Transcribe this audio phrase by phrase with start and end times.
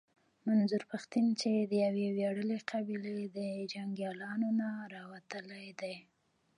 [0.47, 3.39] منظور پښتين چې د يوې وياړلې قبيلې د
[3.73, 5.95] جنګياليانو نه راوتلی دی.